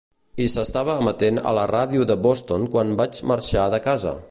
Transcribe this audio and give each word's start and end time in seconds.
I 0.45 0.45
s'estava 0.53 0.95
emetent 1.01 1.37
a 1.51 1.51
la 1.59 1.65
ràdio 1.73 2.07
de 2.13 2.17
Boston 2.29 2.65
quan 2.77 2.97
vaig 3.03 3.23
marxar 3.33 3.67
de 3.75 3.85
casa. 3.89 4.19